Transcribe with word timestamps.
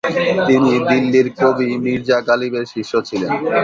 তিনি 0.47 0.71
দিল্লির 0.89 1.27
কবি 1.39 1.69
মীর্জা 1.83 2.17
গালিবের 2.27 2.65
শিষ্য 2.73 2.93
ছিলেন। 3.07 3.31